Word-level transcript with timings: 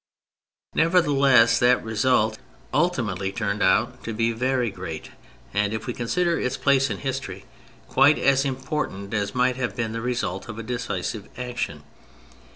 Nevertheless 0.73 1.59
that 1.59 1.83
result 1.83 2.39
ultimately 2.73 3.31
turned 3.31 3.61
out 3.61 4.03
to 4.03 4.13
be 4.15 4.31
very 4.31 4.71
great, 4.71 5.11
and 5.53 5.75
if 5.75 5.85
we 5.85 5.93
consider 5.93 6.39
its 6.39 6.57
place 6.57 6.89
in 6.89 6.97
history, 6.97 7.45
quite 7.87 8.17
as 8.17 8.43
important 8.43 9.13
as 9.13 9.35
might 9.35 9.57
have 9.57 9.75
been 9.75 9.91
the 9.91 10.01
result 10.01 10.49
of 10.49 10.57
a 10.57 10.63
decisive 10.63 11.29
action. 11.37 11.83